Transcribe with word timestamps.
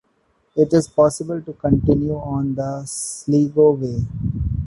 It 0.55 0.73
is 0.73 0.87
possible 0.87 1.43
to 1.43 1.53
continue 1.53 2.15
on 2.15 2.55
the 2.55 2.83
Sligo 2.87 3.73
Way. 3.73 4.03